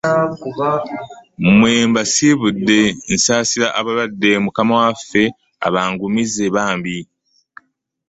Mmwe 1.47 1.71
mbasiibudde 1.89 2.79
nsaasira 3.13 3.67
abalwadde, 3.79 4.29
mukama 4.45 4.73
waffe 4.81 5.23
abangumize 5.67 6.45
bambi. 6.55 6.97